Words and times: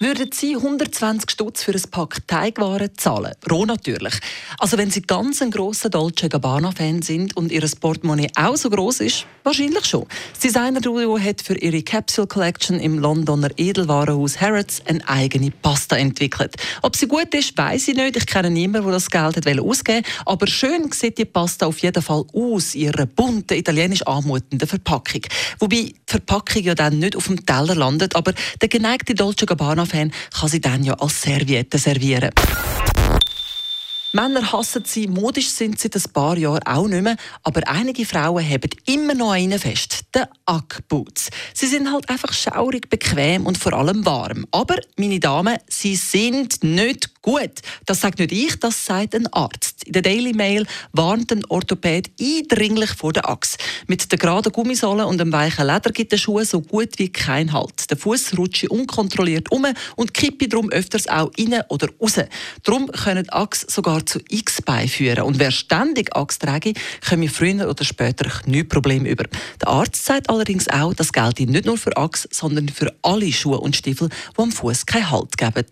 Würden 0.00 0.30
Sie 0.32 0.54
120 0.54 1.28
Stutz 1.28 1.64
für 1.64 1.72
ein 1.72 1.82
Pack 1.90 2.24
Teigwaren 2.28 2.96
zahlen? 2.96 3.32
Roh 3.50 3.66
natürlich. 3.66 4.14
Also 4.60 4.78
wenn 4.78 4.92
Sie 4.92 5.02
ganz 5.02 5.42
ein 5.42 5.50
grosser 5.50 5.90
Dolce 5.90 6.28
Gabbana-Fan 6.28 7.02
sind 7.02 7.36
und 7.36 7.50
Ihr 7.50 7.68
Portemonnaie 7.80 8.30
auch 8.36 8.54
so 8.54 8.70
groß 8.70 9.00
ist, 9.00 9.26
wahrscheinlich 9.42 9.86
schon. 9.86 10.06
Das 10.34 10.40
Designer-Duo 10.40 11.18
hat 11.18 11.42
für 11.42 11.58
ihre 11.58 11.82
Capsule 11.82 12.28
Collection 12.28 12.78
im 12.78 13.00
Londoner 13.00 13.50
Edelwarenhaus 13.56 14.40
Harrods 14.40 14.82
eine 14.86 15.00
eigene 15.08 15.50
Pasta 15.50 15.96
entwickelt. 15.96 16.54
Ob 16.82 16.94
sie 16.94 17.08
gut 17.08 17.34
ist, 17.34 17.58
weiß 17.58 17.88
ich 17.88 17.96
nicht. 17.96 18.16
Ich 18.16 18.26
kenne 18.26 18.50
niemanden, 18.50 18.86
der 18.86 18.92
das 18.92 19.10
Geld 19.10 19.60
ausgeben 19.60 20.06
Aber 20.26 20.46
schön 20.46 20.92
sieht 20.92 21.18
die 21.18 21.24
Pasta 21.24 21.66
auf 21.66 21.80
jeden 21.80 22.04
Fall 22.04 22.24
aus, 22.34 22.76
ihrer 22.76 23.06
bunten, 23.06 23.54
italienisch 23.54 24.02
anmutenden 24.02 24.68
Verpackung. 24.68 25.22
Wobei 25.58 25.76
die 25.76 25.94
Verpackung 26.06 26.62
ja 26.62 26.76
dann 26.76 27.00
nicht 27.00 27.16
auf 27.16 27.26
dem 27.26 27.44
Teller 27.44 27.74
landet, 27.74 28.14
aber 28.14 28.32
der 28.60 28.68
geneigte 28.68 29.14
Dolce 29.14 29.44
Gabbana 29.44 29.87
fan 29.88 30.12
kann 30.38 30.48
sie 30.48 30.60
dann 30.60 30.84
ja 30.84 30.94
als 30.94 31.22
Serviette 31.22 31.78
servieren. 31.78 32.30
Männer 34.12 34.52
hassen 34.52 34.84
sie, 34.86 35.06
modisch 35.06 35.50
sind 35.50 35.78
sie 35.78 35.90
ein 35.94 36.12
paar 36.14 36.38
Jahre 36.38 36.60
auch 36.64 36.88
nicht 36.88 37.02
mehr, 37.02 37.16
aber 37.42 37.60
einige 37.68 38.06
Frauen 38.06 38.42
haben 38.42 38.70
immer 38.86 39.12
noch 39.14 39.32
einen 39.32 39.58
fest, 39.58 40.06
den 40.14 40.24
Ugg-Boots. 40.48 41.28
Sie 41.52 41.66
sind 41.66 41.92
halt 41.92 42.08
einfach 42.08 42.32
schaurig, 42.32 42.88
bequem 42.88 43.44
und 43.44 43.58
vor 43.58 43.74
allem 43.74 44.06
warm. 44.06 44.46
Aber, 44.50 44.76
meine 44.96 45.20
Damen, 45.20 45.58
sie 45.68 45.94
sind 45.94 46.64
nicht 46.64 47.17
gut. 47.28 47.60
Das 47.84 48.00
sagt 48.00 48.20
nicht 48.20 48.32
ich, 48.32 48.58
das 48.58 48.86
sagt 48.86 49.14
ein 49.14 49.26
Arzt. 49.34 49.84
In 49.84 49.92
der 49.92 50.00
Daily 50.00 50.32
Mail 50.32 50.66
warnt 50.92 51.30
ein 51.30 51.44
Orthopäd 51.44 52.10
eindringlich 52.18 52.90
vor 52.92 53.12
der 53.12 53.28
Achse. 53.28 53.58
Mit 53.86 54.10
der 54.10 54.18
geraden 54.18 54.50
Gummisohle 54.50 55.06
und 55.06 55.18
dem 55.18 55.30
weichen 55.30 55.66
Leder 55.66 55.90
gibt 55.90 56.12
der 56.12 56.16
Schuh 56.16 56.42
so 56.44 56.62
gut 56.62 56.98
wie 56.98 57.10
kein 57.10 57.52
Halt. 57.52 57.90
Der 57.90 57.98
Fuß 57.98 58.38
rutscht 58.38 58.64
unkontrolliert 58.70 59.52
um 59.52 59.66
und 59.96 60.14
kippt 60.14 60.50
darum 60.50 60.70
öfters 60.70 61.06
auch 61.06 61.30
rein 61.38 61.60
oder 61.68 61.88
raus. 62.00 62.14
Darum 62.62 62.86
können 62.86 63.28
Achse 63.28 63.66
sogar 63.68 64.06
zu 64.06 64.20
X-Bein 64.30 64.88
führen. 64.88 65.24
Und 65.24 65.38
wer 65.38 65.50
ständig 65.50 66.16
Achse 66.16 66.38
trägt, 66.38 66.78
komme 67.06 67.28
früher 67.28 67.68
oder 67.68 67.84
später 67.84 68.30
Knieprobleme 68.30 69.06
über. 69.06 69.24
Der 69.60 69.68
Arzt 69.68 70.02
sagt 70.02 70.30
allerdings 70.30 70.68
auch, 70.68 70.94
das 70.94 71.12
gilt 71.12 71.40
nicht 71.40 71.66
nur 71.66 71.76
für 71.76 71.94
Achse, 71.94 72.26
sondern 72.32 72.70
für 72.70 72.94
alle 73.02 73.30
Schuhe 73.30 73.58
und 73.60 73.76
Stiefel, 73.76 74.08
die 74.08 74.42
am 74.42 74.50
Fuß 74.50 74.86
keinen 74.86 75.10
Halt 75.10 75.36
geben. 75.36 75.66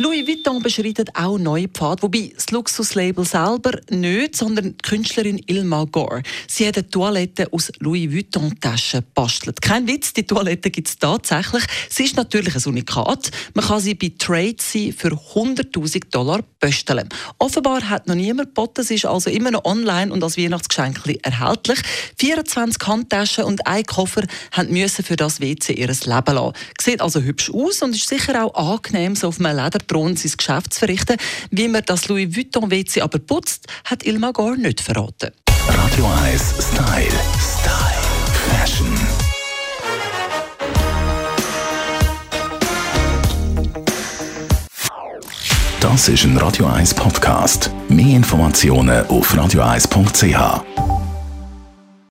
Louis 0.00 0.28
Vuitton 0.28 0.62
beschreitet 0.62 1.08
auch 1.14 1.38
neue 1.38 1.66
Pfade, 1.66 2.02
wobei 2.02 2.30
das 2.32 2.52
Luxuslabel 2.52 3.24
selber 3.24 3.72
nicht, 3.90 4.36
sondern 4.36 4.76
die 4.76 4.88
Künstlerin 4.88 5.42
Ilma 5.48 5.86
Gore. 5.90 6.22
Sie 6.46 6.68
hat 6.68 6.76
eine 6.76 6.88
Toilette 6.88 7.52
aus 7.52 7.72
Louis 7.80 8.08
Vuitton 8.08 8.54
Taschen 8.60 9.04
bastelt. 9.12 9.60
Kein 9.60 9.88
Witz, 9.88 10.12
die 10.12 10.24
Toilette 10.24 10.70
gibt 10.70 10.86
es 10.86 10.98
tatsächlich. 10.98 11.64
Sie 11.90 12.04
ist 12.04 12.14
natürlich 12.14 12.54
ein 12.54 12.62
Unikat. 12.66 13.32
Man 13.54 13.64
kann 13.64 13.80
sie 13.80 13.96
bei 13.96 14.12
Trade 14.16 14.54
für 14.60 15.14
100.000 15.34 16.10
Dollar 16.12 16.44
besteln. 16.60 17.08
Offenbar 17.38 17.90
hat 17.90 18.06
noch 18.06 18.14
niemand 18.14 18.50
geboten. 18.50 18.84
Sie 18.84 18.94
ist 18.94 19.04
also 19.06 19.30
immer 19.30 19.50
noch 19.50 19.64
online 19.64 20.12
und 20.12 20.22
als 20.22 20.38
Weihnachtsgeschenk 20.38 21.00
erhältlich. 21.24 21.80
24 22.18 22.86
Handtaschen 22.86 23.42
und 23.42 23.66
ein 23.66 23.82
Koffer 23.82 24.22
müssen 24.68 25.04
für 25.04 25.16
das 25.16 25.40
WC 25.40 25.72
ihr 25.72 25.88
Leben 25.88 26.04
lassen. 26.06 26.52
Sieht 26.80 27.00
also 27.00 27.20
hübsch 27.20 27.50
aus 27.50 27.82
und 27.82 27.96
ist 27.96 28.08
sicher 28.08 28.44
auch 28.44 28.76
angenehm, 28.76 29.16
so 29.16 29.26
auf 29.26 29.40
einem 29.40 29.56
Leder 29.56 29.87
droht, 29.88 30.18
sein 30.18 30.32
Geschäft 30.36 30.74
zu 30.74 30.80
verrichten. 30.80 31.16
Wie 31.50 31.68
man 31.68 31.82
das 31.84 32.08
Louis 32.08 32.34
Vuitton 32.34 32.70
WC 32.70 33.00
aber 33.00 33.18
putzt, 33.18 33.66
hat 33.84 34.04
Ilma 34.04 34.30
gar 34.30 34.56
nicht 34.56 34.80
verraten. 34.80 35.32
Radio 35.68 36.06
1 36.24 36.42
Style. 36.72 37.10
Style. 37.60 37.98
Fashion. 38.50 38.98
Das 45.80 46.08
ist 46.08 46.24
ein 46.24 46.36
Radio 46.36 46.66
1 46.66 46.94
Podcast. 46.94 47.70
Mehr 47.88 48.16
Informationen 48.16 49.06
auf 49.06 49.32
radio1.ch. 49.34 50.97